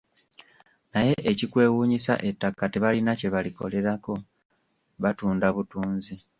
[0.93, 4.13] Naye ekikwewuunyisa ettaka tebalina kyebalikolerako,
[5.03, 6.15] batunda butunzi.